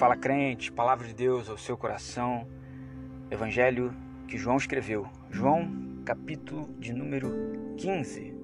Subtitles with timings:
[0.00, 2.48] Fala crente, palavra de Deus ao seu coração.
[3.30, 3.94] Evangelho
[4.26, 5.06] que João escreveu.
[5.28, 7.30] João, capítulo de número
[7.76, 8.34] 15.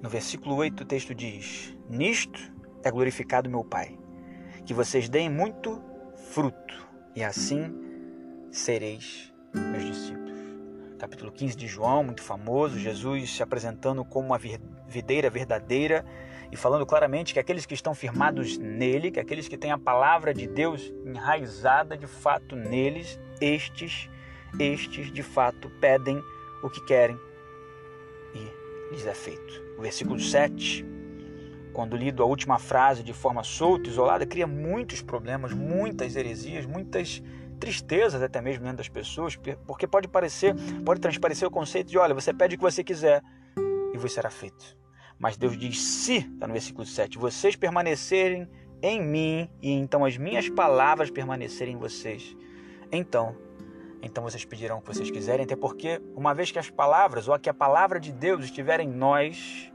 [0.00, 2.40] No versículo 8 o texto diz: Nisto
[2.82, 3.98] é glorificado meu Pai,
[4.64, 5.78] que vocês deem muito
[6.32, 7.74] fruto, e assim
[8.50, 10.39] sereis meus discípulos.
[11.00, 14.38] Capítulo 15 de João, muito famoso, Jesus se apresentando como uma
[14.86, 16.04] videira verdadeira
[16.52, 20.34] e falando claramente que aqueles que estão firmados nele, que aqueles que têm a palavra
[20.34, 24.10] de Deus enraizada de fato neles, estes,
[24.58, 26.22] estes de fato pedem
[26.62, 27.18] o que querem
[28.34, 29.62] e lhes é feito.
[29.78, 30.84] O versículo 7,
[31.72, 37.22] quando lido a última frase de forma solta, isolada, cria muitos problemas, muitas heresias, muitas
[37.60, 42.14] tristezas até mesmo dentro das pessoas, porque pode parecer, pode transparecer o conceito de, olha,
[42.14, 43.22] você pede o que você quiser
[43.92, 44.76] e vos será feito.
[45.18, 48.48] Mas Deus diz: se, está no versículo 7, vocês permanecerem
[48.82, 52.34] em mim e então as minhas palavras permanecerem em vocês,
[52.90, 53.36] então,
[54.02, 57.38] então vocês pedirão o que vocês quiserem, até porque uma vez que as palavras ou
[57.38, 59.70] que a palavra de Deus estiver em nós,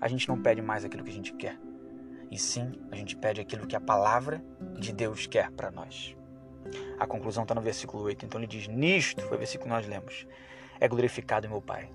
[0.00, 1.56] a gente não pede mais aquilo que a gente quer.
[2.30, 4.42] E sim, a gente pede aquilo que a palavra
[4.78, 6.16] de Deus quer para nós.
[6.98, 8.24] A conclusão está no versículo 8.
[8.24, 10.26] Então ele diz: Nisto, foi o versículo que nós lemos,
[10.78, 11.90] é glorificado meu Pai.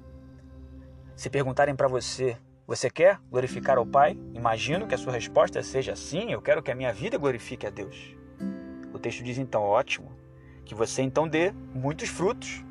[1.16, 4.18] Se perguntarem para você você quer glorificar ao Pai?
[4.34, 7.70] Imagino que a sua resposta seja sim, eu quero que a minha vida glorifique a
[7.70, 8.16] Deus.
[8.92, 10.12] O texto diz então, ótimo,
[10.66, 12.64] que você então dê muitos frutos.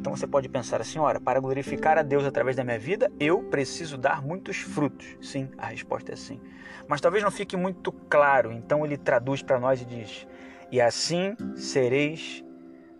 [0.00, 3.42] Então você pode pensar assim, ora, para glorificar a Deus através da minha vida, eu
[3.42, 5.06] preciso dar muitos frutos.
[5.20, 6.40] Sim, a resposta é sim.
[6.88, 10.26] Mas talvez não fique muito claro, então ele traduz para nós e diz:
[10.72, 12.42] "E assim sereis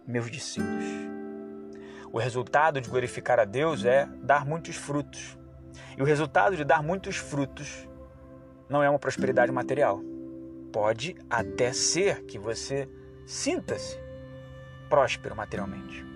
[0.07, 0.84] meus discípulos".
[2.12, 5.39] O resultado de glorificar a Deus é dar muitos frutos.
[5.97, 7.89] E o resultado de dar muitos frutos
[8.69, 10.03] não é uma prosperidade material.
[10.70, 12.87] Pode até ser que você
[13.25, 13.98] sinta-se
[14.91, 16.11] próspero materialmente.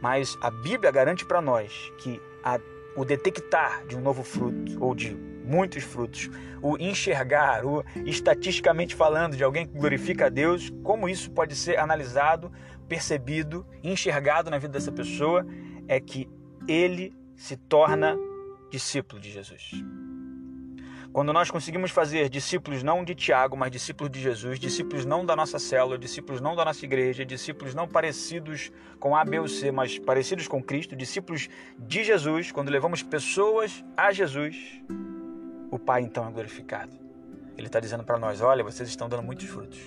[0.00, 2.58] Mas a Bíblia garante para nós que a,
[2.96, 9.36] o detectar de um novo fruto ou de muitos frutos, o enxergar, o estatisticamente falando
[9.36, 12.52] de alguém que glorifica a Deus, como isso pode ser analisado,
[12.86, 15.46] percebido, enxergado na vida dessa pessoa,
[15.88, 16.28] é que
[16.68, 18.16] ele se torna
[18.70, 19.72] discípulo de Jesus.
[21.12, 25.34] Quando nós conseguimos fazer discípulos não de Tiago, mas discípulos de Jesus, discípulos não da
[25.34, 28.70] nossa célula, discípulos não da nossa igreja, discípulos não parecidos
[29.00, 31.48] com A, B ou C, mas parecidos com Cristo, discípulos
[31.78, 34.82] de Jesus, quando levamos pessoas a Jesus,
[35.70, 36.96] o Pai então é glorificado.
[37.56, 39.80] Ele está dizendo para nós: olha, vocês estão dando muitos frutos.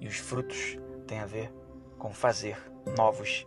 [0.00, 1.52] E os frutos têm a ver
[1.98, 2.58] com fazer
[2.96, 3.46] novos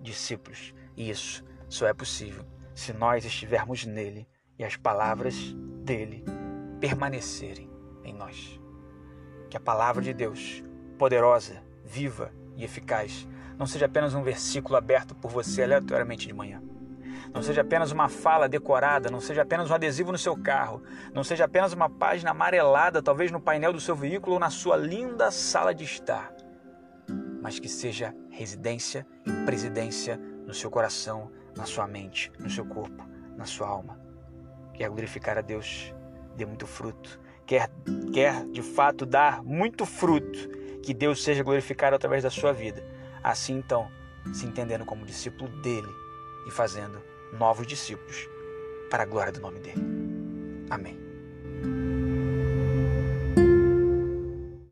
[0.00, 0.72] discípulos.
[0.96, 2.44] E isso só é possível
[2.74, 4.26] se nós estivermos nele
[4.58, 5.54] e as palavras
[5.86, 6.24] dele
[6.80, 7.70] permanecerem
[8.04, 8.60] em nós.
[9.48, 10.62] Que a palavra de Deus,
[10.98, 13.26] poderosa, viva e eficaz,
[13.56, 16.60] não seja apenas um versículo aberto por você aleatoriamente de manhã.
[17.32, 20.82] Não seja apenas uma fala decorada, não seja apenas um adesivo no seu carro,
[21.14, 24.76] não seja apenas uma página amarelada, talvez no painel do seu veículo ou na sua
[24.76, 26.32] linda sala de estar,
[27.40, 33.04] mas que seja residência e presidência no seu coração, na sua mente, no seu corpo,
[33.36, 34.06] na sua alma.
[34.76, 35.94] Quer glorificar a Deus,
[36.36, 37.18] dê muito fruto.
[37.46, 37.70] Quer,
[38.12, 40.48] quer de fato dar muito fruto,
[40.82, 42.84] que Deus seja glorificado através da sua vida.
[43.22, 43.88] Assim então,
[44.32, 45.88] se entendendo como discípulo dele
[46.46, 47.00] e fazendo
[47.32, 48.28] novos discípulos
[48.90, 49.82] para a glória do nome dele.
[50.70, 51.05] Amém.